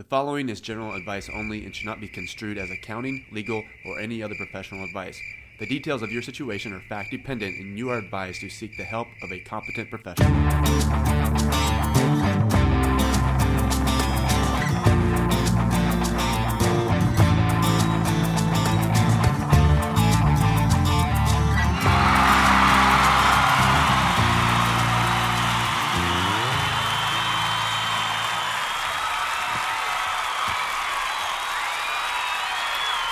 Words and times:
The 0.00 0.04
following 0.04 0.48
is 0.48 0.62
general 0.62 0.94
advice 0.94 1.28
only 1.28 1.66
and 1.66 1.76
should 1.76 1.84
not 1.84 2.00
be 2.00 2.08
construed 2.08 2.56
as 2.56 2.70
accounting, 2.70 3.26
legal, 3.30 3.62
or 3.84 4.00
any 4.00 4.22
other 4.22 4.34
professional 4.34 4.82
advice. 4.82 5.20
The 5.58 5.66
details 5.66 6.00
of 6.00 6.10
your 6.10 6.22
situation 6.22 6.72
are 6.72 6.80
fact 6.80 7.10
dependent, 7.10 7.58
and 7.58 7.76
you 7.76 7.90
are 7.90 7.98
advised 7.98 8.40
to 8.40 8.48
seek 8.48 8.78
the 8.78 8.84
help 8.84 9.08
of 9.22 9.30
a 9.30 9.40
competent 9.40 9.90
professional. 9.90 11.49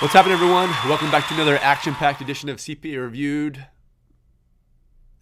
What's 0.01 0.15
happening, 0.15 0.35
everyone? 0.35 0.71
Welcome 0.89 1.11
back 1.11 1.27
to 1.27 1.35
another 1.35 1.57
action 1.57 1.93
packed 1.93 2.21
edition 2.21 2.49
of 2.49 2.59
CPA 2.59 3.03
Reviewed. 3.03 3.67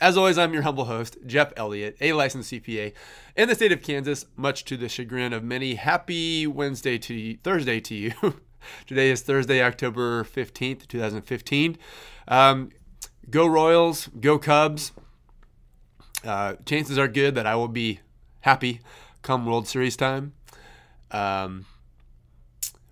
As 0.03 0.19
always, 0.19 0.37
I'm 0.37 0.53
your 0.53 0.65
humble 0.65 0.85
host, 0.85 1.17
Jeff 1.25 1.51
Elliott, 1.57 1.97
a 1.99 2.13
licensed 2.13 2.53
CPA 2.53 2.93
in 3.35 3.49
the 3.49 3.55
state 3.55 3.73
of 3.73 3.81
Kansas, 3.81 4.27
much 4.37 4.67
to 4.67 4.77
the 4.77 4.91
chagrin 4.91 5.33
of 5.33 5.43
many. 5.43 5.77
Happy 5.77 6.47
Wednesday 6.47 6.99
to 6.99 7.15
you, 7.15 7.39
Thursday 7.43 7.81
to 7.81 7.95
you. 7.95 8.13
Today 8.87 9.09
is 9.09 9.23
Thursday, 9.23 9.63
October 9.63 10.25
15th, 10.25 10.87
2015. 10.87 11.79
Um, 12.29 12.69
go 13.31 13.47
Royals, 13.47 14.09
go 14.21 14.39
Cubs. 14.39 14.93
Uh, 16.23 16.57
chances 16.67 16.99
are 16.99 17.09
good 17.09 17.35
that 17.35 17.47
I 17.47 17.57
will 17.57 17.69
be 17.69 18.01
happy 18.41 18.83
come 19.23 19.47
World 19.47 19.67
Series 19.69 19.97
time. 19.97 20.35
Um, 21.11 21.65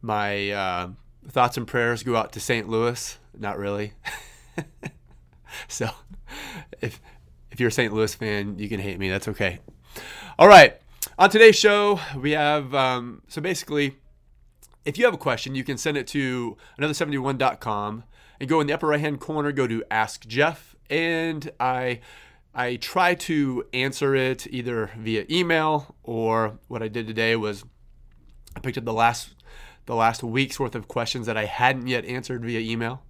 my. 0.00 0.50
Uh, 0.50 0.88
thoughts 1.28 1.56
and 1.56 1.66
prayers 1.66 2.02
go 2.02 2.16
out 2.16 2.32
to 2.32 2.40
St. 2.40 2.68
Louis. 2.68 3.18
Not 3.38 3.58
really. 3.58 3.92
so, 5.68 5.90
if 6.80 7.00
if 7.50 7.60
you're 7.60 7.68
a 7.68 7.72
St. 7.72 7.92
Louis 7.92 8.14
fan, 8.14 8.58
you 8.58 8.68
can 8.68 8.80
hate 8.80 8.98
me. 8.98 9.08
That's 9.10 9.28
okay. 9.28 9.60
All 10.38 10.48
right. 10.48 10.76
On 11.18 11.30
today's 11.30 11.56
show, 11.56 12.00
we 12.16 12.32
have 12.32 12.74
um, 12.74 13.22
so 13.28 13.40
basically, 13.40 13.96
if 14.84 14.98
you 14.98 15.04
have 15.04 15.14
a 15.14 15.18
question, 15.18 15.54
you 15.54 15.64
can 15.64 15.78
send 15.78 15.96
it 15.96 16.06
to 16.08 16.56
another71.com 16.78 18.04
and 18.40 18.48
go 18.48 18.60
in 18.60 18.66
the 18.66 18.72
upper 18.72 18.88
right 18.88 19.00
hand 19.00 19.20
corner. 19.20 19.52
Go 19.52 19.66
to 19.66 19.84
Ask 19.90 20.26
Jeff, 20.26 20.74
and 20.90 21.50
I. 21.58 22.00
I 22.56 22.76
try 22.76 23.16
to 23.16 23.64
answer 23.74 24.14
it 24.14 24.46
either 24.48 24.92
via 24.96 25.24
email 25.28 25.96
or 26.04 26.60
what 26.68 26.84
I 26.84 26.88
did 26.88 27.08
today 27.08 27.34
was 27.34 27.64
I 28.54 28.60
picked 28.60 28.78
up 28.78 28.84
the 28.84 28.92
last 28.92 29.34
the 29.86 29.94
last 29.94 30.22
week's 30.22 30.58
worth 30.58 30.74
of 30.74 30.88
questions 30.88 31.26
that 31.26 31.36
I 31.36 31.44
hadn't 31.44 31.86
yet 31.86 32.04
answered 32.04 32.44
via 32.44 32.60
email. 32.60 33.02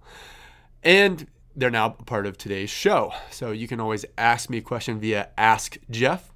And 0.83 1.27
they're 1.55 1.71
now 1.71 1.89
part 1.89 2.25
of 2.25 2.37
today's 2.37 2.69
show. 2.69 3.13
So 3.31 3.51
you 3.51 3.67
can 3.67 3.79
always 3.79 4.05
ask 4.17 4.49
me 4.49 4.57
a 4.57 4.61
question 4.61 4.99
via 4.99 5.29
Ask 5.37 5.77
Jeff, 5.89 6.31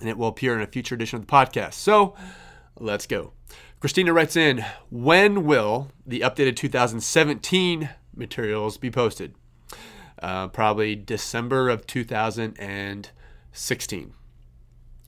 and 0.00 0.08
it 0.08 0.18
will 0.18 0.28
appear 0.28 0.56
in 0.56 0.62
a 0.62 0.66
future 0.66 0.94
edition 0.94 1.20
of 1.20 1.26
the 1.26 1.32
podcast. 1.32 1.74
So 1.74 2.14
let's 2.78 3.06
go. 3.06 3.32
Christina 3.78 4.12
writes 4.12 4.36
in 4.36 4.64
When 4.90 5.44
will 5.44 5.90
the 6.04 6.20
updated 6.20 6.56
2017 6.56 7.90
materials 8.14 8.78
be 8.78 8.90
posted? 8.90 9.34
Uh, 10.20 10.48
probably 10.48 10.96
December 10.96 11.68
of 11.68 11.86
2016. 11.86 14.14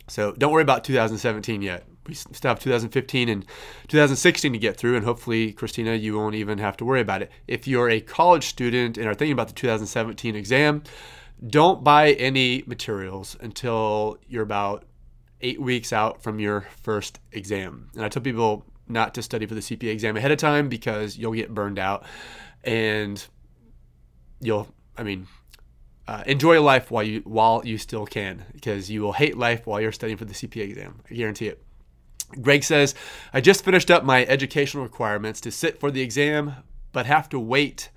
So 0.07 0.33
don't 0.33 0.53
worry 0.53 0.63
about 0.63 0.85
2017 0.85 1.63
yet 1.63 1.88
we 2.09 2.15
still 2.15 2.49
have 2.49 2.59
2015 2.59 3.29
and 3.29 3.45
2016 3.89 4.53
to 4.53 4.59
get 4.59 4.77
through, 4.77 4.97
and 4.97 5.05
hopefully, 5.05 5.53
Christina, 5.53 5.95
you 5.95 6.17
won't 6.17 6.35
even 6.35 6.59
have 6.59 6.77
to 6.79 6.85
worry 6.85 7.01
about 7.01 7.23
it. 7.23 7.31
If 7.47 7.69
you're 7.69 7.91
a 7.91 8.01
college 8.01 8.47
student 8.47 8.97
and 8.97 9.07
are 9.07 9.15
thinking 9.15 9.33
about 9.33 9.49
the 9.49 9.55
2017 9.55 10.35
exam, 10.35 10.83
don't 11.47 11.85
buy 11.85 12.13
any 12.13 12.65
materials 12.67 13.37
until 13.41 14.19
you're 14.27 14.43
about 14.43 14.85
eight 15.41 15.61
weeks 15.61 15.93
out 15.93 16.23
from 16.23 16.41
your 16.41 16.63
first 16.83 17.21
exam. 17.31 17.91
And 17.95 18.05
I 18.05 18.09
tell 18.09 18.23
people 18.23 18.65
not 18.89 19.15
to 19.15 19.23
study 19.23 19.47
for 19.47 19.55
the 19.55 19.61
CPA 19.61 19.93
exam 19.93 20.17
ahead 20.17 20.33
of 20.33 20.39
time 20.39 20.69
because 20.69 21.17
you'll 21.17 21.35
get 21.35 21.55
burned 21.55 21.79
out 21.79 22.05
and 22.65 23.25
you'll, 24.41 24.69
I 24.97 25.03
mean, 25.03 25.29
uh, 26.09 26.25
enjoy 26.27 26.61
life 26.63 26.91
while 26.91 27.03
you 27.03 27.21
while 27.25 27.61
you 27.65 27.77
still 27.77 28.07
can 28.07 28.47
because 28.55 28.91
you 28.91 29.03
will 29.03 29.13
hate 29.13 29.37
life 29.37 29.67
while 29.67 29.79
you're 29.79 29.93
studying 29.93 30.17
for 30.17 30.25
the 30.25 30.33
CPA 30.33 30.65
exam. 30.65 31.01
I 31.09 31.15
guarantee 31.15 31.49
it. 31.49 31.63
Greg 32.43 32.63
says, 32.63 32.95
I 33.33 33.41
just 33.41 33.65
finished 33.65 33.91
up 33.91 34.05
my 34.05 34.25
educational 34.27 34.83
requirements 34.83 35.41
to 35.43 35.51
sit 35.51 35.81
for 35.81 35.91
the 35.91 36.03
exam, 36.03 36.57
but 36.93 37.07
have 37.07 37.29
to 37.31 37.41
wait 37.41 37.91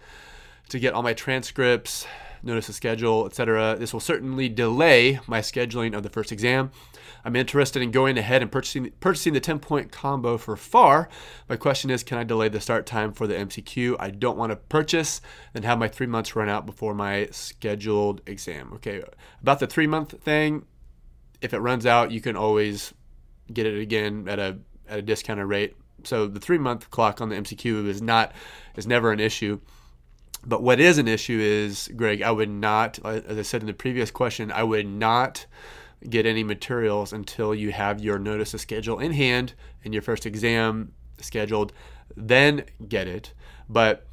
to 0.70 0.80
get 0.80 0.94
all 0.94 1.04
my 1.04 1.14
transcripts, 1.14 2.08
notice 2.44 2.68
the 2.68 2.74
schedule, 2.74 3.26
etc. 3.26 3.76
This 3.78 3.94
will 3.94 4.00
certainly 4.00 4.50
delay 4.50 5.20
my 5.28 5.40
scheduling 5.40 5.96
of 5.96 6.04
the 6.04 6.10
first 6.10 6.32
exam. 6.32 6.72
I'm 7.24 7.36
interested 7.36 7.82
in 7.82 7.92
going 7.92 8.18
ahead 8.18 8.42
and 8.42 8.52
purchasing 8.52 8.92
purchasing 9.00 9.34
the 9.34 9.40
10 9.40 9.60
point 9.60 9.92
combo 9.92 10.38
for 10.38 10.56
FAR. 10.56 11.10
My 11.48 11.56
question 11.56 11.90
is, 11.90 12.04
can 12.04 12.18
I 12.18 12.24
delay 12.24 12.50
the 12.50 12.60
start 12.60 12.86
time 12.86 13.12
for 13.12 13.28
the 13.28 13.36
MCQ? 13.36 13.98
I 14.00 14.10
don't 14.10 14.38
want 14.38 14.52
to 14.52 14.56
purchase 14.56 15.22
and 15.54 15.64
have 15.64 15.78
my 15.78 15.88
three 15.88 16.08
months 16.08 16.36
run 16.36 16.50
out 16.50 16.66
before 16.66 16.96
my 16.96 17.28
scheduled 17.32 18.22
exam. 18.26 18.72
Okay, 18.76 19.04
about 19.42 19.60
the 19.60 19.68
three 19.68 19.88
month 19.88 20.20
thing, 20.24 20.66
if 21.42 21.54
it 21.54 21.60
runs 21.60 21.86
out, 21.86 22.12
you 22.12 22.22
can 22.22 22.36
always 22.36 22.94
get 23.54 23.66
it 23.66 23.80
again 23.80 24.28
at 24.28 24.40
a 24.40 24.58
at 24.88 25.00
a 25.00 25.02
discounted 25.02 25.46
rate. 25.46 25.76
So 26.04 26.28
the 26.28 26.40
three 26.40 26.58
month 26.58 26.90
clock 26.92 27.22
on 27.22 27.30
the 27.30 27.36
MCQ 27.36 27.88
is 27.88 28.02
not 28.02 28.34
is 28.76 28.88
never 28.88 29.12
an 29.12 29.20
issue. 29.20 29.60
But 30.44 30.64
what 30.64 30.80
is 30.80 30.98
an 30.98 31.08
issue 31.08 31.40
is, 31.40 31.90
Greg, 31.96 32.24
I 32.24 32.32
would 32.32 32.50
not, 32.50 32.98
as 33.06 33.38
I 33.38 33.42
said 33.44 33.62
in 33.62 33.68
the 33.68 33.74
previous 33.74 34.10
question, 34.10 34.52
I 34.52 34.64
would 34.64 34.88
not 34.88 35.46
get 36.10 36.26
any 36.26 36.44
materials 36.44 37.14
until 37.14 37.54
you 37.54 37.72
have 37.72 38.02
your 38.02 38.18
notice 38.18 38.56
of 38.56 38.62
schedule 38.62 38.98
in 39.00 39.12
hand 39.12 39.54
and 39.84 39.94
your 39.94 40.02
first 40.02 40.26
exam 40.26 40.94
scheduled. 41.20 41.74
Then 42.18 42.66
get 42.88 43.08
it. 43.08 43.34
But 43.70 44.08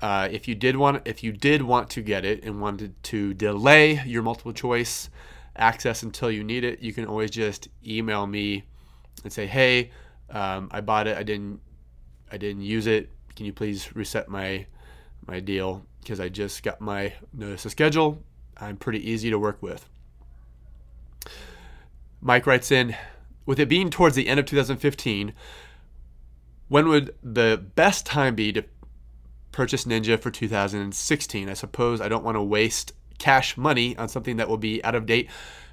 uh, 0.00 0.28
if 0.30 0.46
you 0.46 0.54
did 0.54 0.76
want, 0.76 1.02
if 1.06 1.24
you 1.24 1.32
did 1.32 1.62
want 1.62 1.90
to 1.90 2.02
get 2.02 2.24
it 2.24 2.44
and 2.44 2.60
wanted 2.60 3.02
to 3.04 3.34
delay 3.34 4.00
your 4.06 4.22
multiple 4.22 4.52
choice 4.52 5.10
access 5.56 6.02
until 6.02 6.30
you 6.30 6.44
need 6.44 6.62
it, 6.62 6.80
you 6.80 6.92
can 6.92 7.04
always 7.04 7.30
just 7.30 7.68
email 7.84 8.26
me 8.26 8.64
and 9.22 9.32
say, 9.32 9.46
"Hey, 9.46 9.90
um, 10.30 10.68
I 10.70 10.80
bought 10.80 11.06
it. 11.06 11.16
I 11.16 11.22
didn't. 11.22 11.60
I 12.30 12.36
didn't 12.36 12.62
use 12.62 12.86
it. 12.86 13.10
Can 13.36 13.46
you 13.46 13.52
please 13.52 13.94
reset 13.94 14.28
my 14.28 14.66
my 15.26 15.40
deal 15.40 15.84
because 16.00 16.20
I 16.20 16.28
just 16.28 16.62
got 16.62 16.80
my 16.80 17.14
notice 17.32 17.64
of 17.64 17.70
schedule. 17.70 18.22
I'm 18.56 18.76
pretty 18.76 19.10
easy 19.10 19.30
to 19.30 19.38
work 19.38 19.62
with." 19.62 19.88
Mike 22.20 22.46
writes 22.46 22.72
in, 22.72 22.96
with 23.44 23.60
it 23.60 23.68
being 23.68 23.90
towards 23.90 24.16
the 24.16 24.28
end 24.28 24.40
of 24.40 24.46
2015, 24.46 25.34
when 26.68 26.88
would 26.88 27.14
the 27.22 27.62
best 27.74 28.06
time 28.06 28.34
be 28.34 28.50
to 28.52 28.64
purchase 29.52 29.84
Ninja 29.84 30.18
for 30.18 30.30
2016? 30.30 31.48
I 31.48 31.52
suppose 31.52 32.00
I 32.00 32.08
don't 32.08 32.24
want 32.24 32.36
to 32.36 32.42
waste 32.42 32.94
cash 33.18 33.56
money 33.56 33.96
on 33.96 34.08
something 34.08 34.38
that 34.38 34.48
will 34.48 34.56
be 34.56 34.82
out 34.82 34.94
of 34.94 35.04
date 35.06 35.28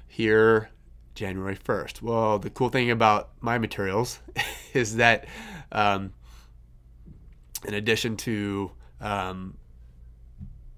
here 0.06 0.68
January 1.14 1.56
1st. 1.56 2.02
Well, 2.02 2.38
the 2.38 2.50
cool 2.50 2.68
thing 2.68 2.90
about 2.90 3.30
my 3.40 3.58
materials 3.58 4.20
is 4.74 4.96
that, 4.96 5.26
um, 5.70 6.12
in 7.66 7.74
addition 7.74 8.16
to 8.18 8.72
um, 9.00 9.56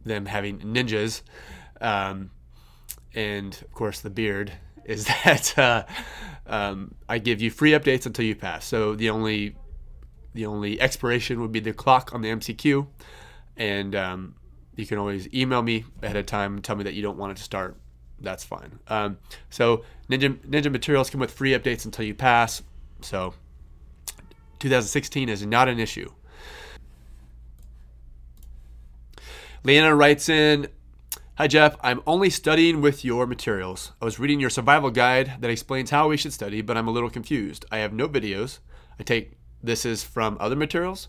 them 0.05 0.27
having 0.27 0.59
ninjas, 0.61 1.23
um, 1.81 2.31
and 3.15 3.55
of 3.55 3.73
course 3.73 4.01
the 4.01 4.11
beard, 4.11 4.53
is 4.85 5.07
that 5.07 5.59
uh, 5.59 5.85
um, 6.47 6.95
I 7.09 7.19
give 7.19 7.41
you 7.41 7.51
free 7.51 7.71
updates 7.73 8.07
until 8.07 8.25
you 8.25 8.35
pass. 8.35 8.67
So 8.67 8.95
the 8.95 9.11
only 9.11 9.57
the 10.35 10.47
only 10.47 10.81
expiration 10.81 11.41
would 11.41 11.53
be 11.53 11.61
the 11.61 11.73
clock 11.73 12.13
on 12.13 12.21
the 12.21 12.29
MCQ, 12.29 12.89
and 13.57 13.95
um, 13.95 14.35
you 14.75 14.85
can 14.85 14.99
always 14.99 15.33
email 15.33 15.63
me 15.63 15.85
ahead 16.03 16.17
of 16.17 16.27
time 16.27 16.55
and 16.55 16.65
tell 16.65 16.75
me 16.75 16.83
that 16.85 16.95
you 16.95 17.03
don't 17.03 17.17
want 17.17 17.31
it 17.33 17.37
to 17.37 17.43
start 17.43 17.77
that's 18.25 18.45
fine. 18.45 18.79
Um, 18.89 19.19
so 19.51 19.85
Ninja 20.09 20.37
Ninja 20.47 20.71
materials 20.71 21.11
come 21.11 21.21
with 21.21 21.31
free 21.31 21.53
updates 21.53 21.85
until 21.85 22.05
you 22.05 22.15
pass. 22.15 22.63
So 23.01 23.35
2016 24.59 25.29
is 25.29 25.45
not 25.45 25.69
an 25.69 25.79
issue. 25.79 26.11
Leanna 29.63 29.95
writes 29.95 30.29
in, 30.29 30.69
Hi 31.37 31.49
Jeff, 31.49 31.77
I'm 31.81 32.03
only 32.07 32.31
studying 32.31 32.81
with 32.81 33.05
your 33.05 33.27
materials. 33.27 33.93
I 34.01 34.05
was 34.05 34.19
reading 34.19 34.41
your 34.41 34.51
survival 34.51 34.91
guide 34.91 35.37
that 35.41 35.51
explains 35.51 35.91
how 35.91 36.09
we 36.09 36.17
should 36.17 36.33
study, 36.33 36.61
but 36.61 36.77
I'm 36.77 36.87
a 36.87 36.93
little 36.93 37.11
confused. 37.11 37.65
I 37.73 37.79
have 37.79 37.93
no 37.93 38.09
videos. 38.09 38.59
I 39.01 39.03
take 39.03 39.33
this 39.63 39.85
is 39.85 40.05
from 40.05 40.37
other 40.39 40.55
materials. 40.55 41.09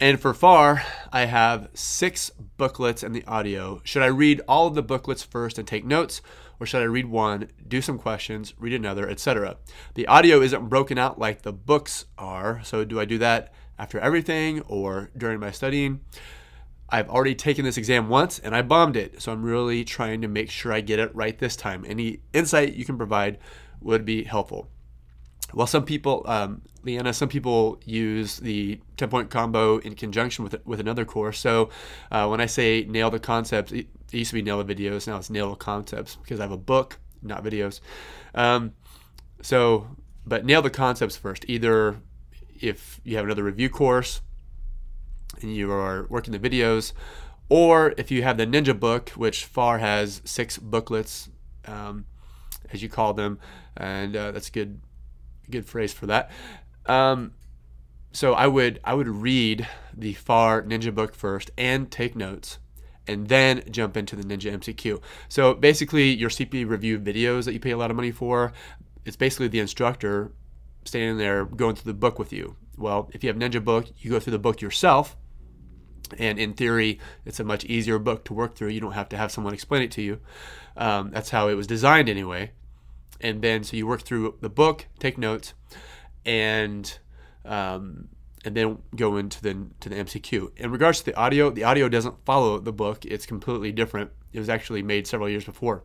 And 0.00 0.20
for 0.20 0.34
FAR, 0.34 0.82
I 1.12 1.26
have 1.26 1.68
six 1.72 2.30
booklets 2.56 3.04
and 3.04 3.14
the 3.14 3.24
audio. 3.26 3.80
Should 3.84 4.02
I 4.02 4.06
read 4.06 4.40
all 4.48 4.66
of 4.66 4.74
the 4.74 4.82
booklets 4.82 5.22
first 5.22 5.56
and 5.56 5.68
take 5.68 5.84
notes, 5.84 6.20
or 6.58 6.66
should 6.66 6.82
I 6.82 6.86
read 6.86 7.06
one, 7.06 7.48
do 7.66 7.80
some 7.80 7.98
questions, 7.98 8.54
read 8.58 8.74
another, 8.74 9.08
etc.? 9.08 9.56
The 9.94 10.08
audio 10.08 10.40
isn't 10.40 10.68
broken 10.68 10.98
out 10.98 11.20
like 11.20 11.42
the 11.42 11.52
books 11.52 12.06
are, 12.18 12.60
so 12.64 12.84
do 12.84 12.98
I 12.98 13.04
do 13.04 13.18
that 13.18 13.54
after 13.78 14.00
everything 14.00 14.62
or 14.62 15.10
during 15.16 15.38
my 15.38 15.52
studying? 15.52 16.00
I've 16.90 17.08
already 17.08 17.36
taken 17.36 17.64
this 17.64 17.76
exam 17.76 18.08
once 18.08 18.40
and 18.40 18.54
I 18.54 18.62
bombed 18.62 18.96
it, 18.96 19.22
so 19.22 19.30
I'm 19.30 19.44
really 19.44 19.84
trying 19.84 20.22
to 20.22 20.28
make 20.28 20.50
sure 20.50 20.72
I 20.72 20.80
get 20.80 20.98
it 20.98 21.14
right 21.14 21.38
this 21.38 21.54
time. 21.54 21.84
Any 21.86 22.20
insight 22.32 22.74
you 22.74 22.84
can 22.84 22.98
provide 22.98 23.38
would 23.80 24.04
be 24.04 24.24
helpful. 24.24 24.68
Well, 25.54 25.68
some 25.68 25.84
people, 25.84 26.24
um, 26.26 26.62
Leanna, 26.82 27.12
some 27.12 27.28
people 27.28 27.80
use 27.84 28.38
the 28.38 28.80
10 28.96 29.08
point 29.08 29.30
combo 29.30 29.78
in 29.78 29.94
conjunction 29.94 30.42
with 30.42 30.56
with 30.66 30.80
another 30.80 31.04
course. 31.04 31.38
So 31.38 31.70
uh, 32.10 32.26
when 32.26 32.40
I 32.40 32.46
say 32.46 32.84
nail 32.88 33.10
the 33.10 33.20
concepts, 33.20 33.70
it, 33.70 33.86
it, 34.12 34.18
used 34.18 34.30
to 34.30 34.34
be 34.34 34.42
nail 34.42 34.62
the 34.62 34.74
videos, 34.74 35.06
now 35.06 35.16
it's 35.16 35.30
nail 35.30 35.50
the 35.50 35.56
concepts 35.56 36.16
because 36.16 36.40
I 36.40 36.42
have 36.42 36.52
a 36.52 36.58
book, 36.58 36.98
not 37.22 37.44
videos. 37.44 37.80
Um, 38.34 38.72
so, 39.42 39.86
but 40.26 40.44
nail 40.44 40.60
the 40.60 40.70
concepts 40.70 41.16
first. 41.16 41.44
Either 41.48 42.00
if 42.60 43.00
you 43.04 43.16
have 43.16 43.24
another 43.24 43.44
review 43.44 43.68
course 43.68 44.22
and 45.40 45.54
you 45.54 45.70
are 45.70 46.06
working 46.08 46.32
the 46.32 46.38
videos, 46.38 46.92
or 47.48 47.94
if 47.96 48.10
you 48.10 48.24
have 48.24 48.38
the 48.38 48.46
Ninja 48.46 48.78
book, 48.78 49.10
which 49.10 49.44
FAR 49.44 49.78
has 49.78 50.20
six 50.24 50.58
booklets, 50.58 51.28
um, 51.66 52.06
as 52.72 52.82
you 52.82 52.88
call 52.88 53.14
them, 53.14 53.38
and 53.76 54.16
uh, 54.16 54.32
that's 54.32 54.48
a 54.48 54.52
good 54.52 54.80
good 55.50 55.66
phrase 55.66 55.92
for 55.92 56.06
that. 56.06 56.30
Um, 56.86 57.32
so 58.12 58.32
I 58.32 58.46
would 58.46 58.80
I 58.84 58.94
would 58.94 59.08
read 59.08 59.68
the 59.92 60.14
FAR 60.14 60.62
Ninja 60.62 60.94
book 60.94 61.14
first 61.14 61.50
and 61.58 61.90
take 61.90 62.14
notes, 62.14 62.58
and 63.06 63.28
then 63.28 63.62
jump 63.70 63.96
into 63.96 64.16
the 64.16 64.22
Ninja 64.22 64.52
MCQ. 64.52 65.02
So 65.28 65.54
basically, 65.54 66.14
your 66.14 66.30
CP 66.30 66.68
review 66.68 66.98
videos 66.98 67.44
that 67.44 67.52
you 67.52 67.60
pay 67.60 67.72
a 67.72 67.76
lot 67.76 67.90
of 67.90 67.96
money 67.96 68.12
for, 68.12 68.52
it's 69.04 69.16
basically 69.16 69.48
the 69.48 69.60
instructor 69.60 70.32
standing 70.84 71.18
there 71.18 71.44
going 71.44 71.74
through 71.74 71.92
the 71.92 71.98
book 71.98 72.18
with 72.18 72.32
you. 72.32 72.56
Well, 72.76 73.10
if 73.12 73.24
you 73.24 73.28
have 73.28 73.36
Ninja 73.36 73.62
book, 73.62 73.86
you 73.98 74.10
go 74.10 74.20
through 74.20 74.32
the 74.32 74.38
book 74.38 74.60
yourself. 74.60 75.16
And 76.18 76.38
in 76.38 76.52
theory, 76.52 77.00
it's 77.24 77.40
a 77.40 77.44
much 77.44 77.64
easier 77.64 77.98
book 77.98 78.26
to 78.26 78.34
work 78.34 78.54
through. 78.54 78.68
You 78.68 78.80
don't 78.80 78.92
have 78.92 79.08
to 79.08 79.16
have 79.16 79.32
someone 79.32 79.54
explain 79.54 79.82
it 79.82 79.90
to 79.92 80.02
you. 80.02 80.20
Um, 80.76 81.10
that's 81.10 81.30
how 81.30 81.48
it 81.48 81.54
was 81.54 81.66
designed 81.66 82.08
anyway 82.08 82.52
and 83.24 83.40
then 83.40 83.64
so 83.64 83.76
you 83.76 83.86
work 83.86 84.02
through 84.02 84.36
the 84.40 84.50
book, 84.50 84.86
take 85.00 85.16
notes, 85.16 85.54
and 86.26 86.98
um, 87.46 88.08
and 88.44 88.54
then 88.54 88.78
go 88.94 89.16
into 89.16 89.42
the 89.42 89.66
to 89.80 89.88
the 89.88 89.96
MCQ. 89.96 90.58
In 90.58 90.70
regards 90.70 90.98
to 91.00 91.06
the 91.06 91.16
audio, 91.16 91.50
the 91.50 91.64
audio 91.64 91.88
doesn't 91.88 92.24
follow 92.26 92.58
the 92.58 92.72
book; 92.72 93.04
it's 93.06 93.26
completely 93.26 93.72
different. 93.72 94.10
It 94.32 94.38
was 94.38 94.50
actually 94.50 94.82
made 94.82 95.06
several 95.06 95.28
years 95.28 95.44
before. 95.44 95.82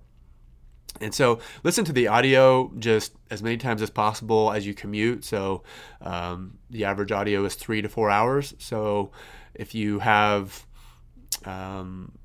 And 0.99 1.13
so, 1.13 1.39
listen 1.63 1.85
to 1.85 1.93
the 1.93 2.07
audio 2.07 2.73
just 2.77 3.13
as 3.31 3.41
many 3.41 3.57
times 3.57 3.81
as 3.81 3.89
possible 3.89 4.51
as 4.51 4.67
you 4.67 4.73
commute. 4.73 5.23
So, 5.23 5.63
um, 6.01 6.57
the 6.69 6.83
average 6.83 7.11
audio 7.11 7.45
is 7.45 7.55
three 7.55 7.81
to 7.81 7.87
four 7.87 8.09
hours. 8.09 8.53
So, 8.57 9.11
if 9.53 9.73
you 9.73 9.99
have 9.99 10.65
um, 11.45 12.17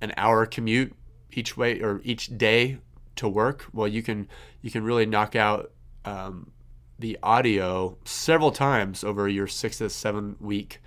an 0.00 0.14
hour 0.16 0.46
commute 0.46 0.94
each 1.32 1.56
way 1.56 1.80
or 1.80 2.00
each 2.04 2.38
day 2.38 2.78
to 3.16 3.28
work, 3.28 3.66
well, 3.72 3.88
you 3.88 4.02
can 4.02 4.28
you 4.62 4.70
can 4.70 4.82
really 4.84 5.06
knock 5.06 5.36
out 5.36 5.72
um, 6.04 6.50
the 6.98 7.18
audio 7.22 7.96
several 8.04 8.50
times 8.50 9.04
over 9.04 9.28
your 9.28 9.46
six 9.46 9.78
to 9.78 9.90
seven 9.90 10.36
week 10.40 10.80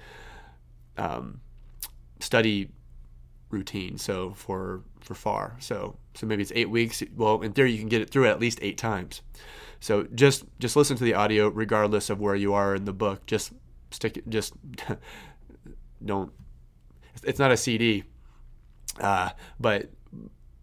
um, 0.98 1.42
study 2.20 2.70
routine. 3.50 3.98
So 3.98 4.32
for 4.32 4.84
for 5.00 5.16
far, 5.16 5.56
so 5.60 5.98
so 6.14 6.26
maybe 6.26 6.42
it's 6.42 6.52
eight 6.56 6.70
weeks. 6.70 7.04
Well, 7.16 7.42
in 7.42 7.54
theory, 7.54 7.72
you 7.72 7.80
can 7.80 7.90
get 7.90 8.02
it 8.02 8.10
through 8.10 8.28
at 8.28 8.40
least 8.40 8.60
eight 8.62 8.78
times. 8.78 9.22
So 9.80 10.04
just 10.16 10.44
just 10.60 10.76
listen 10.76 10.98
to 10.98 11.04
the 11.04 11.14
audio 11.14 11.50
regardless 11.50 12.10
of 12.10 12.20
where 12.20 12.36
you 12.36 12.54
are 12.54 12.76
in 12.76 12.86
the 12.86 12.94
book. 12.94 13.26
Just 13.26 13.54
stick 13.92 14.18
it. 14.18 14.30
Just 14.30 14.54
don't. 16.06 16.32
It's 17.24 17.40
not 17.40 17.52
a 17.52 17.58
CD, 17.58 18.04
uh, 19.00 19.30
but 19.60 19.90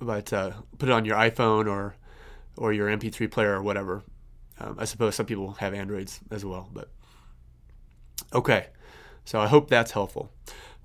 but 0.04 0.32
uh, 0.32 0.52
put 0.78 0.88
it 0.88 0.92
on 0.92 1.04
your 1.04 1.16
iPhone 1.16 1.68
or 1.70 1.96
or 2.56 2.72
your 2.72 2.88
MP3 2.88 3.30
player 3.30 3.54
or 3.54 3.62
whatever. 3.62 4.02
Um, 4.60 4.76
I 4.78 4.84
suppose 4.84 5.16
some 5.16 5.26
people 5.26 5.54
have 5.54 5.74
Androids 5.74 6.20
as 6.30 6.44
well, 6.44 6.68
but 6.72 6.88
okay. 8.32 8.68
So 9.24 9.40
I 9.40 9.48
hope 9.48 9.68
that's 9.68 9.92
helpful. 9.92 10.30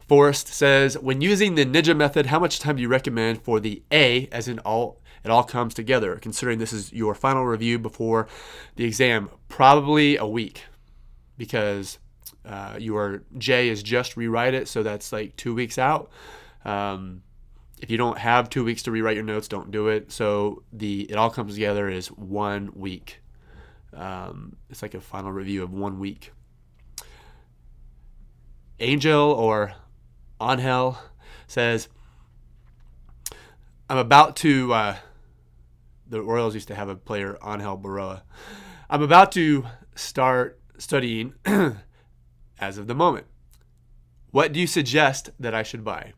Forrest 0.08 0.48
says, 0.48 0.98
when 0.98 1.22
using 1.22 1.54
the 1.54 1.66
Ninja 1.66 1.96
method, 1.96 2.28
how 2.28 2.40
much 2.40 2.60
time 2.60 2.78
do 2.78 2.82
you 2.82 2.88
recommend 2.88 3.44
for 3.44 3.60
the 3.60 3.84
A, 3.92 4.28
as 4.32 4.48
in 4.48 4.58
all 4.60 5.02
it 5.24 5.30
all 5.30 5.44
comes 5.44 5.76
together? 5.76 6.16
Considering 6.16 6.58
this 6.58 6.74
is 6.74 6.92
your 6.92 7.14
final 7.14 7.46
review 7.46 7.78
before 7.78 8.28
the 8.76 8.86
exam, 8.86 9.30
probably 9.50 10.18
a 10.18 10.26
week, 10.26 10.64
because 11.38 12.00
uh, 12.44 12.78
your 12.80 13.22
J 13.38 13.70
is 13.70 13.84
just 13.84 14.18
rewrite 14.18 14.56
it, 14.56 14.68
so 14.68 14.82
that's 14.82 15.12
like 15.12 15.36
two 15.36 15.54
weeks 15.54 15.78
out. 15.78 16.10
Um, 16.66 17.22
if 17.80 17.90
you 17.90 17.98
don't 17.98 18.18
have 18.18 18.50
two 18.50 18.64
weeks 18.64 18.84
to 18.84 18.92
rewrite 18.92 19.16
your 19.16 19.24
notes, 19.24 19.48
don't 19.48 19.72
do 19.72 19.88
it. 19.88 20.12
So 20.12 20.64
the 20.72 21.10
it 21.10 21.16
all 21.16 21.30
comes 21.30 21.54
together 21.54 21.90
is 21.90 22.08
one 22.08 22.72
week. 22.76 23.22
Um, 23.94 24.58
it's 24.70 24.82
like 24.82 24.94
a 24.94 25.02
final 25.02 25.32
review 25.32 25.64
of 25.64 25.74
one 25.74 26.00
week. 26.00 26.32
Angel 28.80 29.32
or 29.32 29.74
Angel 30.42 30.98
says, 31.48 31.88
"I'm 33.90 33.98
about 33.98 34.36
to." 34.38 34.74
Uh, 34.74 34.96
the 36.08 36.22
Royals 36.22 36.56
used 36.56 36.68
to 36.70 36.76
have 36.76 36.90
a 36.90 36.96
player, 36.96 37.38
Angel 37.44 37.78
Berroa. 37.78 38.24
I'm 38.90 39.04
about 39.04 39.32
to 39.34 39.66
start 39.96 40.60
studying 40.80 41.36
as 42.60 42.78
of 42.78 42.88
the 42.88 42.96
moment. 42.96 43.28
What 44.32 44.52
do 44.52 44.60
you 44.60 44.68
suggest 44.68 45.30
that 45.40 45.54
I 45.54 45.64
should 45.64 45.84
buy? 45.84 46.14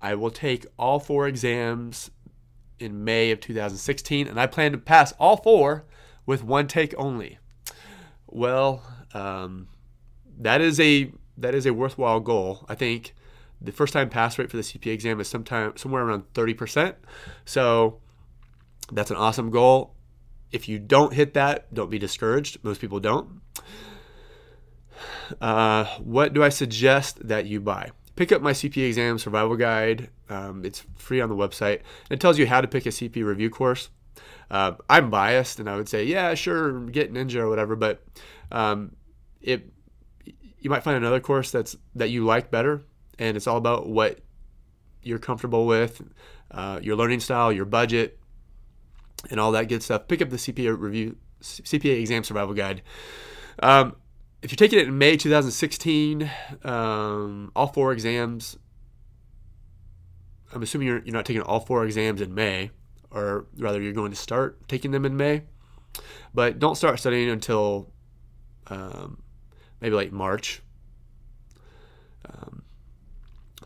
I 0.00 0.14
will 0.14 0.30
take 0.30 0.66
all 0.78 1.00
four 1.00 1.26
exams 1.26 2.10
in 2.78 3.04
May 3.04 3.30
of 3.30 3.40
2016, 3.40 4.26
and 4.26 4.38
I 4.38 4.46
plan 4.46 4.72
to 4.72 4.78
pass 4.78 5.12
all 5.18 5.36
four 5.36 5.84
with 6.26 6.44
one 6.44 6.66
take 6.66 6.94
only. 6.98 7.38
Well, 8.26 8.82
um, 9.14 9.68
that 10.38 10.60
is 10.60 10.78
a 10.80 11.12
that 11.38 11.54
is 11.54 11.66
a 11.66 11.72
worthwhile 11.72 12.20
goal. 12.20 12.64
I 12.68 12.74
think 12.74 13.14
the 13.60 13.72
first 13.72 13.92
time 13.92 14.08
pass 14.08 14.38
rate 14.38 14.50
for 14.50 14.56
the 14.56 14.62
CPA 14.62 14.92
exam 14.92 15.20
is 15.20 15.28
sometime 15.28 15.76
somewhere 15.76 16.02
around 16.02 16.32
30%. 16.34 16.94
So 17.44 18.00
that's 18.92 19.10
an 19.10 19.16
awesome 19.16 19.50
goal. 19.50 19.94
If 20.52 20.68
you 20.68 20.78
don't 20.78 21.12
hit 21.12 21.34
that, 21.34 21.72
don't 21.74 21.90
be 21.90 21.98
discouraged. 21.98 22.62
Most 22.62 22.80
people 22.80 23.00
don't. 23.00 23.40
Uh, 25.40 25.84
what 25.98 26.32
do 26.32 26.42
I 26.42 26.48
suggest 26.48 27.26
that 27.26 27.46
you 27.46 27.60
buy? 27.60 27.90
Pick 28.16 28.32
up 28.32 28.42
my 28.42 28.52
CPA 28.52 28.88
exam 28.88 29.18
survival 29.18 29.56
guide. 29.56 30.10
Um, 30.28 30.64
it's 30.64 30.84
free 30.96 31.20
on 31.20 31.28
the 31.28 31.36
website. 31.36 31.82
It 32.10 32.18
tells 32.18 32.38
you 32.38 32.46
how 32.46 32.60
to 32.60 32.68
pick 32.68 32.86
a 32.86 32.88
CP 32.88 33.24
review 33.24 33.50
course. 33.50 33.90
Uh, 34.50 34.72
I'm 34.88 35.10
biased, 35.10 35.60
and 35.60 35.68
I 35.68 35.76
would 35.76 35.88
say, 35.88 36.04
yeah, 36.04 36.34
sure, 36.34 36.80
get 36.86 37.12
Ninja 37.12 37.36
or 37.36 37.48
whatever, 37.48 37.76
but 37.76 38.02
um, 38.50 38.96
it 39.40 39.72
you 40.58 40.70
might 40.70 40.82
find 40.82 40.96
another 40.96 41.20
course 41.20 41.50
that's 41.50 41.76
that 41.94 42.10
you 42.10 42.24
like 42.24 42.50
better, 42.50 42.82
and 43.18 43.36
it's 43.36 43.46
all 43.46 43.56
about 43.56 43.88
what 43.88 44.20
you're 45.02 45.18
comfortable 45.18 45.66
with, 45.66 46.02
uh, 46.50 46.80
your 46.82 46.96
learning 46.96 47.20
style, 47.20 47.52
your 47.52 47.64
budget, 47.64 48.18
and 49.30 49.38
all 49.38 49.52
that 49.52 49.68
good 49.68 49.82
stuff. 49.82 50.08
Pick 50.08 50.22
up 50.22 50.30
the 50.30 50.36
CPA 50.36 50.76
review, 50.78 51.16
CPA 51.40 52.00
exam 52.00 52.24
survival 52.24 52.54
guide. 52.54 52.82
Um, 53.62 53.96
if 54.46 54.52
you're 54.52 54.56
taking 54.58 54.78
it 54.78 54.86
in 54.86 54.96
May 54.96 55.16
2016, 55.16 56.30
um, 56.62 57.50
all 57.56 57.66
four 57.66 57.92
exams, 57.92 58.56
I'm 60.54 60.62
assuming 60.62 60.86
you're, 60.86 61.00
you're 61.00 61.12
not 61.12 61.24
taking 61.24 61.42
all 61.42 61.58
four 61.58 61.84
exams 61.84 62.20
in 62.20 62.32
May, 62.32 62.70
or 63.10 63.46
rather, 63.58 63.82
you're 63.82 63.92
going 63.92 64.12
to 64.12 64.16
start 64.16 64.68
taking 64.68 64.92
them 64.92 65.04
in 65.04 65.16
May. 65.16 65.42
But 66.32 66.60
don't 66.60 66.76
start 66.76 67.00
studying 67.00 67.28
until 67.28 67.90
um, 68.68 69.20
maybe 69.80 69.96
like 69.96 70.12
March. 70.12 70.62
Um, 72.32 72.62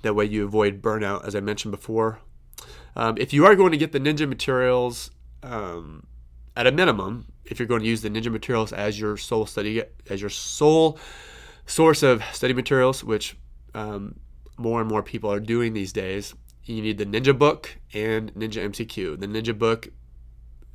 that 0.00 0.14
way, 0.14 0.24
you 0.24 0.46
avoid 0.46 0.80
burnout, 0.80 1.26
as 1.26 1.34
I 1.36 1.40
mentioned 1.40 1.72
before. 1.72 2.20
Um, 2.96 3.18
if 3.18 3.34
you 3.34 3.44
are 3.44 3.54
going 3.54 3.72
to 3.72 3.76
get 3.76 3.92
the 3.92 4.00
ninja 4.00 4.26
materials, 4.26 5.10
um, 5.42 6.06
at 6.60 6.66
a 6.66 6.72
minimum, 6.72 7.24
if 7.46 7.58
you're 7.58 7.66
going 7.66 7.80
to 7.80 7.88
use 7.88 8.02
the 8.02 8.10
Ninja 8.10 8.30
materials 8.30 8.70
as 8.70 9.00
your 9.00 9.16
sole 9.16 9.46
study, 9.46 9.82
as 10.10 10.20
your 10.20 10.28
sole 10.28 10.98
source 11.64 12.02
of 12.02 12.22
study 12.34 12.52
materials, 12.52 13.02
which 13.02 13.34
um, 13.74 14.20
more 14.58 14.82
and 14.82 14.90
more 14.90 15.02
people 15.02 15.32
are 15.32 15.40
doing 15.40 15.72
these 15.72 15.90
days, 15.90 16.34
you 16.64 16.82
need 16.82 16.98
the 16.98 17.06
Ninja 17.06 17.36
book 17.36 17.78
and 17.94 18.30
Ninja 18.34 18.62
MCQ. 18.62 19.18
The 19.18 19.26
Ninja 19.26 19.56
book 19.56 19.88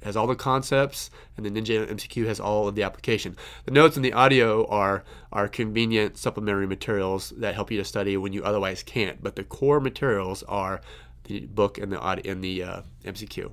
has 0.01 0.17
all 0.17 0.25
the 0.25 0.35
concepts, 0.35 1.11
and 1.37 1.45
the 1.45 1.51
Ninja 1.51 1.87
MCQ 1.87 2.25
has 2.25 2.39
all 2.39 2.67
of 2.67 2.73
the 2.73 2.81
application. 2.81 3.35
The 3.65 3.71
notes 3.71 3.95
and 3.95 4.03
the 4.03 4.13
audio 4.13 4.65
are 4.65 5.03
are 5.31 5.47
convenient 5.47 6.17
supplementary 6.17 6.65
materials 6.65 7.31
that 7.37 7.53
help 7.53 7.69
you 7.69 7.77
to 7.77 7.85
study 7.85 8.17
when 8.17 8.33
you 8.33 8.43
otherwise 8.43 8.81
can't. 8.81 9.21
But 9.21 9.35
the 9.35 9.43
core 9.43 9.79
materials 9.79 10.41
are 10.47 10.81
the 11.25 11.45
book 11.45 11.77
and 11.77 11.91
the 11.91 11.99
audio 11.99 12.31
and 12.31 12.43
the 12.43 12.63
uh, 12.63 12.81
MCQ. 13.03 13.51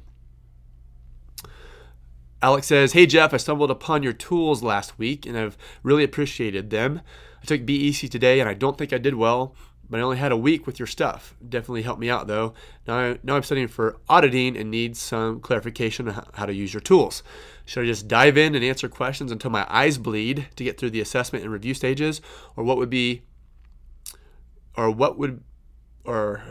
Alex 2.43 2.67
says, 2.67 2.93
Hey 2.93 3.07
Jeff, 3.07 3.33
I 3.33 3.37
stumbled 3.37 3.71
upon 3.71 4.03
your 4.03 4.13
tools 4.13 4.65
last 4.65 4.99
week 4.99 5.27
and 5.27 5.39
I've 5.39 5.57
really 5.85 6.03
appreciated 6.03 6.71
them. 6.71 7.01
I 7.41 7.47
took 7.47 7.65
BEC 7.65 8.11
today 8.11 8.41
and 8.41 8.49
I 8.49 8.55
don't 8.55 8.77
think 8.77 8.93
I 8.93 8.99
did 8.99 9.15
well, 9.15 9.55
but 9.89 10.01
I 10.01 10.03
only 10.03 10.17
had 10.17 10.33
a 10.33 10.37
week 10.37 10.67
with 10.67 10.81
your 10.81 10.89
stuff. 10.89 11.37
Definitely 11.49 11.83
helped 11.83 12.01
me 12.01 12.11
out 12.11 12.27
though. 12.27 12.53
Now, 12.85 13.17
now 13.23 13.37
I'm 13.37 13.45
studying 13.45 13.69
for 13.69 13.97
auditing 14.09 14.57
and 14.57 14.73
need 14.73 14.97
some 14.97 15.39
clarification 15.39 16.09
on 16.09 16.27
how 16.35 16.47
to 16.47 16.53
use 16.53 16.75
your 16.75 16.81
tools. 16.81 17.23
Should 17.65 17.85
I 17.85 17.87
just 17.87 18.09
dive 18.09 18.37
in 18.37 18.57
and 18.57 18.65
answer 18.65 18.89
questions 18.89 19.31
until 19.31 19.53
my 19.53 19.65
eyes 19.71 19.97
bleed 19.97 20.49
to 20.57 20.65
get 20.65 20.81
through 20.81 20.91
the 20.91 21.01
assessment 21.01 21.45
and 21.45 21.53
review 21.53 21.75
stages? 21.75 22.21
Or 22.57 22.65
what 22.65 22.77
would 22.77 22.91
be, 22.91 23.23
or 24.77 24.91
what 24.91 25.17
would, 25.17 25.45
or 26.05 26.43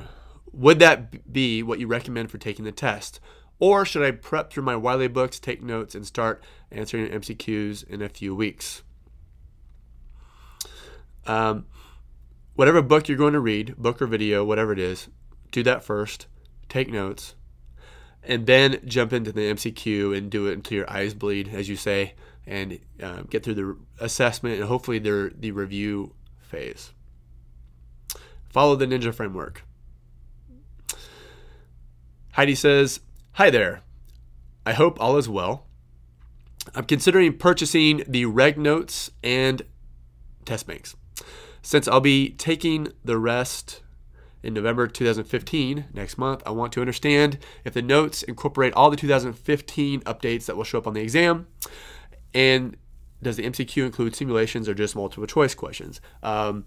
would 0.54 0.80
that 0.80 1.34
be 1.34 1.62
what 1.62 1.80
you 1.80 1.88
recommend 1.88 2.32
for 2.32 2.38
taking 2.38 2.64
the 2.64 2.72
test? 2.72 3.20
Or 3.62 3.86
should 3.86 4.02
I 4.02 4.10
prep 4.10 4.52
through 4.52 4.64
my 4.64 4.76
Wiley 4.76 5.08
books, 5.08 5.40
take 5.40 5.62
notes, 5.62 5.94
and 5.94 6.06
start 6.06 6.44
answering 6.72 7.08
MCQs 7.12 7.88
in 7.88 8.02
a 8.02 8.10
few 8.10 8.34
weeks? 8.34 8.82
Um, 11.28 11.68
whatever 12.56 12.82
book 12.82 13.08
you're 13.08 13.20
going 13.20 13.34
to 13.34 13.40
read, 13.40 13.78
book 13.78 14.02
or 14.02 14.08
video, 14.08 14.44
whatever 14.44 14.74
it 14.74 14.80
is, 14.80 15.10
do 15.52 15.62
that 15.62 15.84
first. 15.84 16.26
Take 16.70 16.90
notes. 16.90 17.36
And 18.24 18.48
then 18.48 18.82
jump 18.84 19.14
into 19.14 19.32
the 19.32 19.54
MCQ 19.54 20.18
and 20.18 20.32
do 20.32 20.48
it 20.48 20.54
until 20.54 20.78
your 20.80 20.90
eyes 20.90 21.14
bleed, 21.14 21.54
as 21.54 21.70
you 21.70 21.76
say, 21.76 22.16
and 22.48 22.80
uh, 23.02 23.22
get 23.30 23.44
through 23.44 23.54
the 23.54 23.78
assessment 24.00 24.56
and 24.60 24.68
hopefully 24.68 24.98
the, 24.98 25.32
the 25.38 25.52
review 25.52 26.16
phase. 26.40 26.94
Follow 28.50 28.76
the 28.76 28.88
Ninja 28.88 29.14
framework. 29.14 29.64
Heidi 32.32 32.56
says, 32.56 33.02
Hi 33.36 33.50
there. 33.50 33.82
I 34.66 34.74
hope 34.74 35.00
all 35.00 35.16
is 35.16 35.30
well. 35.30 35.66
I'm 36.76 36.84
considering 36.84 37.38
purchasing 37.38 38.04
the 38.06 38.26
reg 38.26 38.58
notes 38.58 39.10
and 39.24 39.62
test 40.44 40.68
banks. 40.68 40.98
Since 41.62 41.88
I'll 41.88 42.02
be 42.02 42.32
taking 42.32 42.90
the 43.06 43.18
rest 43.18 43.84
in 44.44 44.54
November 44.54 44.86
2015, 44.86 45.86
next 45.94 46.18
month, 46.18 46.44
I 46.46 46.52
want 46.52 46.74
to 46.74 46.82
understand 46.82 47.38
if 47.64 47.74
the 47.74 47.82
notes 47.82 48.22
incorporate 48.22 48.74
all 48.74 48.90
the 48.90 48.98
2015 48.98 50.02
updates 50.02 50.46
that 50.48 50.58
will 50.58 50.66
show 50.66 50.80
up 50.80 50.86
on 50.86 50.94
the 50.94 51.02
exam. 51.02 51.48
And 52.34 52.76
does 53.24 53.38
the 53.38 53.44
MCQ 53.44 53.86
include 53.86 54.14
simulations 54.14 54.68
or 54.68 54.74
just 54.74 54.94
multiple 54.94 55.26
choice 55.26 55.56
questions? 55.56 56.02
Um, 56.22 56.66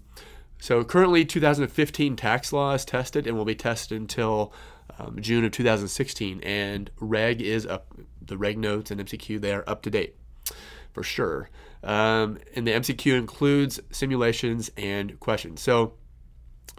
so 0.57 0.83
currently, 0.83 1.25
2015 1.25 2.15
tax 2.15 2.51
law 2.51 2.73
is 2.73 2.85
tested 2.85 3.27
and 3.27 3.37
will 3.37 3.45
be 3.45 3.53
tested 3.53 4.01
until 4.01 4.51
um, 4.99 5.17
June 5.21 5.45
of 5.45 5.51
2016, 5.51 6.41
and 6.41 6.89
Reg 6.99 7.41
is 7.41 7.65
up. 7.65 7.93
The 8.21 8.37
Reg 8.37 8.57
notes 8.57 8.89
and 8.89 8.99
MCQ 8.99 9.39
they 9.39 9.53
are 9.53 9.63
up 9.67 9.83
to 9.83 9.89
date 9.89 10.15
for 10.93 11.03
sure. 11.03 11.49
Um, 11.83 12.39
and 12.55 12.65
the 12.65 12.71
MCQ 12.71 13.17
includes 13.17 13.79
simulations 13.91 14.71
and 14.77 15.19
questions. 15.19 15.61
So 15.61 15.93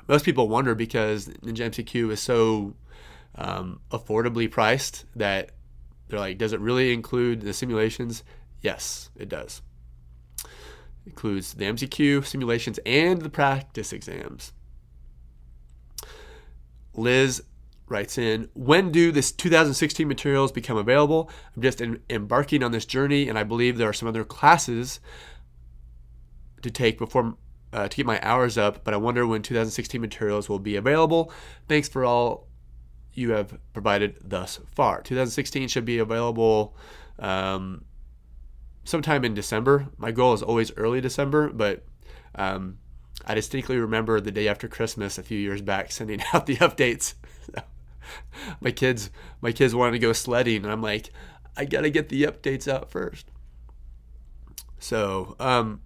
most 0.08 0.24
people 0.24 0.48
wonder 0.48 0.74
because 0.74 1.28
Ninja 1.28 1.70
MCQ 1.70 2.10
is 2.12 2.20
so 2.20 2.74
um, 3.36 3.80
affordably 3.90 4.50
priced 4.50 5.04
that 5.14 5.50
they're 6.08 6.18
like, 6.18 6.38
does 6.38 6.52
it 6.52 6.60
really 6.60 6.92
include 6.92 7.42
the 7.42 7.52
simulations? 7.52 8.24
Yes, 8.62 9.10
it 9.16 9.28
does. 9.28 9.62
It 10.44 10.50
includes 11.06 11.54
the 11.54 11.66
MCQ, 11.66 12.24
simulations, 12.24 12.78
and 12.86 13.22
the 13.22 13.30
practice 13.30 13.92
exams. 13.92 14.52
Liz 16.94 17.42
writes 17.88 18.18
in 18.18 18.48
when 18.54 18.90
do 18.90 19.12
this 19.12 19.30
2016 19.32 20.06
materials 20.06 20.52
become 20.52 20.76
available? 20.76 21.30
I'm 21.54 21.62
just 21.62 21.80
in, 21.80 22.00
embarking 22.10 22.62
on 22.62 22.72
this 22.72 22.84
journey 22.84 23.28
and 23.28 23.38
i 23.38 23.44
believe 23.44 23.78
there 23.78 23.88
are 23.88 23.94
some 23.94 24.08
other 24.08 24.24
classes 24.24 25.00
to 26.62 26.70
take 26.70 26.98
before 26.98 27.36
uh, 27.72 27.88
to 27.88 27.96
get 27.96 28.06
my 28.06 28.20
hours 28.22 28.58
up 28.58 28.84
but 28.84 28.94
i 28.94 28.96
wonder 28.96 29.26
when 29.26 29.42
2016 29.42 30.00
materials 30.00 30.48
will 30.48 30.58
be 30.58 30.76
available. 30.76 31.32
Thanks 31.68 31.88
for 31.88 32.04
all 32.04 32.48
you 33.12 33.30
have 33.32 33.58
provided 33.72 34.18
thus 34.22 34.60
far. 34.74 35.00
2016 35.00 35.68
should 35.68 35.86
be 35.86 35.98
available 35.98 36.76
um, 37.18 37.84
sometime 38.84 39.24
in 39.24 39.34
december. 39.34 39.88
My 39.96 40.10
goal 40.10 40.34
is 40.34 40.42
always 40.42 40.72
early 40.76 41.00
december 41.00 41.48
but 41.50 41.84
um, 42.34 42.78
i 43.24 43.34
distinctly 43.34 43.78
remember 43.78 44.20
the 44.20 44.32
day 44.32 44.48
after 44.48 44.68
christmas 44.68 45.18
a 45.18 45.22
few 45.22 45.38
years 45.38 45.62
back 45.62 45.90
sending 45.92 46.20
out 46.32 46.46
the 46.46 46.56
updates 46.56 47.14
my 48.60 48.70
kids 48.70 49.10
my 49.40 49.52
kids 49.52 49.74
wanted 49.74 49.92
to 49.92 49.98
go 49.98 50.12
sledding 50.12 50.64
and 50.64 50.72
I'm 50.72 50.82
like 50.82 51.10
I 51.56 51.64
got 51.64 51.82
to 51.82 51.90
get 51.90 52.10
the 52.10 52.24
updates 52.24 52.70
out 52.70 52.90
first. 52.90 53.30
So, 54.78 55.36
um 55.40 55.80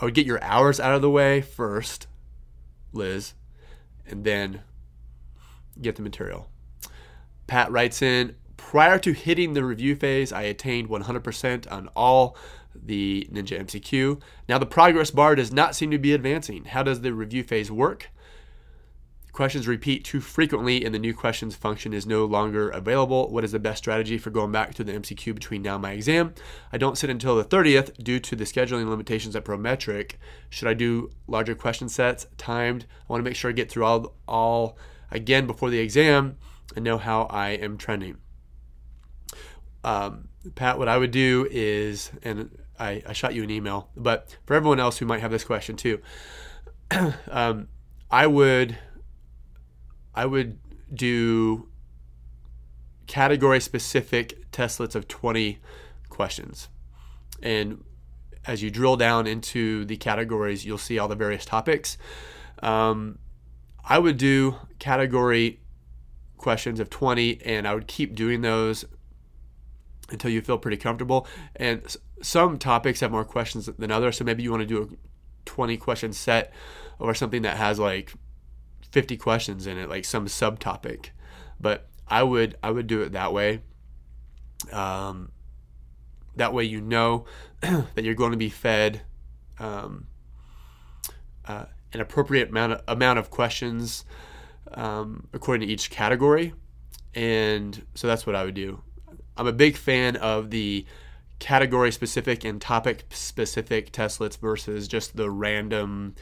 I 0.00 0.04
would 0.04 0.14
get 0.14 0.26
your 0.26 0.42
hours 0.42 0.80
out 0.80 0.94
of 0.94 1.02
the 1.02 1.10
way 1.10 1.42
first, 1.42 2.06
Liz, 2.92 3.34
and 4.06 4.24
then 4.24 4.62
get 5.80 5.96
the 5.96 6.02
material. 6.02 6.48
Pat 7.46 7.70
writes 7.70 8.00
in 8.00 8.36
Prior 8.56 8.98
to 9.00 9.12
hitting 9.12 9.52
the 9.52 9.64
review 9.64 9.94
phase, 9.96 10.32
I 10.32 10.42
attained 10.42 10.88
100% 10.88 11.70
on 11.70 11.88
all 11.94 12.36
the 12.74 13.28
Ninja 13.30 13.60
MCQ. 13.60 14.20
Now, 14.48 14.58
the 14.58 14.66
progress 14.66 15.10
bar 15.10 15.34
does 15.34 15.52
not 15.52 15.74
seem 15.74 15.90
to 15.90 15.98
be 15.98 16.14
advancing. 16.14 16.64
How 16.64 16.82
does 16.82 17.00
the 17.00 17.12
review 17.12 17.42
phase 17.42 17.70
work? 17.70 18.10
Questions 19.32 19.66
repeat 19.66 20.04
too 20.04 20.20
frequently 20.20 20.84
and 20.84 20.94
the 20.94 20.98
new 20.98 21.14
questions 21.14 21.56
function 21.56 21.94
is 21.94 22.04
no 22.04 22.26
longer 22.26 22.68
available. 22.68 23.30
What 23.30 23.44
is 23.44 23.52
the 23.52 23.58
best 23.58 23.78
strategy 23.78 24.18
for 24.18 24.28
going 24.28 24.52
back 24.52 24.74
to 24.74 24.84
the 24.84 24.92
MCQ 24.92 25.34
between 25.34 25.62
now 25.62 25.76
and 25.76 25.82
my 25.82 25.92
exam? 25.92 26.34
I 26.70 26.76
don't 26.76 26.98
sit 26.98 27.08
until 27.08 27.36
the 27.36 27.44
30th 27.44 28.04
due 28.04 28.20
to 28.20 28.36
the 28.36 28.44
scheduling 28.44 28.90
limitations 28.90 29.34
at 29.34 29.46
Prometric. 29.46 30.18
Should 30.50 30.68
I 30.68 30.74
do 30.74 31.10
larger 31.26 31.54
question 31.54 31.88
sets, 31.88 32.26
timed? 32.36 32.84
I 33.08 33.12
want 33.12 33.24
to 33.24 33.24
make 33.24 33.34
sure 33.34 33.50
I 33.50 33.54
get 33.54 33.70
through 33.70 33.84
all, 33.84 34.14
all 34.28 34.76
again 35.10 35.46
before 35.46 35.70
the 35.70 35.78
exam 35.78 36.36
and 36.76 36.84
know 36.84 36.98
how 36.98 37.22
I 37.22 37.50
am 37.50 37.78
trending. 37.78 38.18
Um, 39.82 40.28
Pat, 40.54 40.78
what 40.78 40.88
I 40.88 40.98
would 40.98 41.10
do 41.10 41.48
is, 41.50 42.10
and 42.22 42.58
I, 42.78 43.02
I 43.06 43.14
shot 43.14 43.34
you 43.34 43.42
an 43.42 43.50
email, 43.50 43.88
but 43.96 44.36
for 44.44 44.54
everyone 44.54 44.78
else 44.78 44.98
who 44.98 45.06
might 45.06 45.20
have 45.20 45.30
this 45.30 45.44
question 45.44 45.76
too, 45.76 46.00
um, 47.30 47.68
I 48.10 48.26
would 48.26 48.76
I 50.14 50.26
would 50.26 50.58
do 50.92 51.68
category 53.06 53.60
specific 53.60 54.50
testlets 54.52 54.94
of 54.94 55.08
20 55.08 55.58
questions. 56.08 56.68
And 57.42 57.84
as 58.46 58.62
you 58.62 58.70
drill 58.70 58.96
down 58.96 59.26
into 59.26 59.84
the 59.84 59.96
categories, 59.96 60.64
you'll 60.64 60.78
see 60.78 60.98
all 60.98 61.08
the 61.08 61.14
various 61.14 61.44
topics. 61.44 61.96
Um, 62.62 63.18
I 63.84 63.98
would 63.98 64.16
do 64.16 64.56
category 64.78 65.60
questions 66.36 66.80
of 66.80 66.90
20, 66.90 67.40
and 67.44 67.66
I 67.66 67.74
would 67.74 67.86
keep 67.86 68.14
doing 68.14 68.42
those 68.42 68.84
until 70.10 70.30
you 70.30 70.40
feel 70.42 70.58
pretty 70.58 70.76
comfortable. 70.76 71.26
And 71.56 71.82
some 72.20 72.58
topics 72.58 73.00
have 73.00 73.10
more 73.10 73.24
questions 73.24 73.66
than 73.66 73.90
others, 73.90 74.16
so 74.16 74.24
maybe 74.24 74.42
you 74.42 74.50
want 74.50 74.62
to 74.62 74.66
do 74.66 74.82
a 74.82 74.96
20 75.44 75.76
question 75.76 76.12
set 76.12 76.52
or 76.98 77.14
something 77.14 77.42
that 77.42 77.56
has 77.56 77.78
like 77.78 78.12
50 78.92 79.16
questions 79.16 79.66
in 79.66 79.78
it, 79.78 79.88
like 79.88 80.04
some 80.04 80.26
subtopic. 80.26 81.10
But 81.60 81.88
I 82.06 82.22
would 82.22 82.56
I 82.62 82.70
would 82.70 82.86
do 82.86 83.02
it 83.02 83.12
that 83.12 83.32
way. 83.32 83.62
Um, 84.70 85.32
that 86.36 86.54
way 86.54 86.64
you 86.64 86.80
know 86.80 87.24
that 87.60 88.04
you're 88.04 88.14
going 88.14 88.30
to 88.30 88.38
be 88.38 88.48
fed 88.48 89.02
um, 89.58 90.06
uh, 91.46 91.64
an 91.92 92.00
appropriate 92.00 92.50
amount 92.50 92.74
of, 92.74 92.82
amount 92.88 93.18
of 93.18 93.30
questions 93.30 94.04
um, 94.74 95.26
according 95.32 95.66
to 95.66 95.72
each 95.72 95.90
category. 95.90 96.54
And 97.14 97.84
so 97.94 98.06
that's 98.06 98.26
what 98.26 98.36
I 98.36 98.44
would 98.44 98.54
do. 98.54 98.82
I'm 99.36 99.46
a 99.46 99.52
big 99.52 99.76
fan 99.76 100.16
of 100.16 100.50
the 100.50 100.86
category 101.38 101.90
specific 101.90 102.44
and 102.44 102.60
topic 102.60 103.04
specific 103.10 103.90
testlets 103.90 104.36
versus 104.36 104.86
just 104.86 105.16
the 105.16 105.28
random 105.28 106.14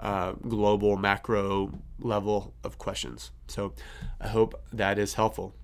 uh, 0.00 0.32
global 0.32 0.96
macro 0.96 1.72
level 1.98 2.54
of 2.64 2.78
questions. 2.78 3.30
So 3.48 3.74
I 4.20 4.28
hope 4.28 4.60
that 4.72 4.98
is 4.98 5.14
helpful. 5.14 5.54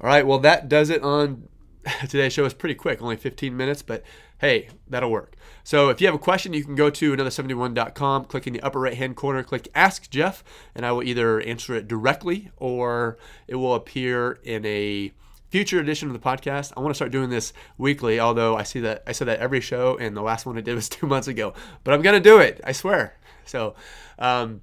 All 0.00 0.08
right, 0.08 0.26
well, 0.26 0.38
that 0.40 0.68
does 0.68 0.90
it 0.90 1.02
on 1.02 1.48
today's 2.08 2.32
show. 2.32 2.44
It's 2.44 2.54
pretty 2.54 2.74
quick, 2.74 3.02
only 3.02 3.16
15 3.16 3.56
minutes, 3.56 3.82
but 3.82 4.02
hey, 4.38 4.68
that'll 4.88 5.10
work. 5.10 5.36
So 5.62 5.90
if 5.90 6.00
you 6.00 6.06
have 6.06 6.14
a 6.14 6.18
question, 6.18 6.52
you 6.52 6.64
can 6.64 6.74
go 6.74 6.88
to 6.90 7.14
another71.com, 7.14 8.24
click 8.24 8.46
in 8.46 8.54
the 8.54 8.62
upper 8.62 8.80
right 8.80 8.94
hand 8.94 9.16
corner, 9.16 9.42
click 9.42 9.68
Ask 9.74 10.10
Jeff, 10.10 10.42
and 10.74 10.86
I 10.86 10.92
will 10.92 11.02
either 11.02 11.40
answer 11.40 11.74
it 11.74 11.86
directly 11.86 12.50
or 12.56 13.18
it 13.46 13.56
will 13.56 13.74
appear 13.74 14.38
in 14.42 14.64
a 14.64 15.12
future 15.50 15.80
edition 15.80 16.08
of 16.08 16.14
the 16.14 16.20
podcast. 16.20 16.72
I 16.76 16.80
want 16.80 16.90
to 16.90 16.94
start 16.94 17.10
doing 17.10 17.28
this 17.30 17.52
weekly, 17.76 18.20
although 18.20 18.56
I 18.56 18.62
see 18.62 18.80
that 18.80 19.02
I 19.06 19.12
said 19.12 19.28
that 19.28 19.40
every 19.40 19.60
show, 19.60 19.96
and 19.98 20.16
the 20.16 20.22
last 20.22 20.46
one 20.46 20.56
I 20.56 20.60
did 20.60 20.74
was 20.74 20.88
two 20.88 21.06
months 21.06 21.28
ago. 21.28 21.54
But 21.84 21.94
I'm 21.94 22.02
gonna 22.02 22.20
do 22.20 22.38
it. 22.38 22.60
I 22.64 22.72
swear. 22.72 23.16
So, 23.44 23.74
um, 24.18 24.62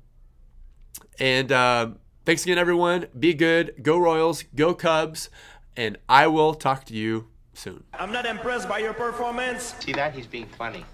and 1.20 1.52
uh, 1.52 1.90
thanks 2.26 2.44
again, 2.44 2.58
everyone. 2.58 3.08
Be 3.18 3.34
good. 3.34 3.76
Go 3.82 3.98
Royals. 3.98 4.44
Go 4.56 4.74
Cubs. 4.74 5.30
And 5.76 5.98
I 6.10 6.28
will 6.28 6.56
talk 6.56 6.86
to 6.86 6.94
you 6.94 7.28
soon. 7.54 7.84
I'm 7.94 8.12
not 8.12 8.26
impressed 8.26 8.68
by 8.68 8.80
your 8.80 8.94
performance. 8.94 9.76
See 9.80 9.94
that? 9.94 10.16
He's 10.16 10.26
being 10.26 10.48
funny. 10.48 10.86